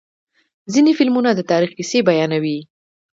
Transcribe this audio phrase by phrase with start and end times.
[0.73, 2.57] ځینې فلمونه د تاریخ کیسې بیانوي.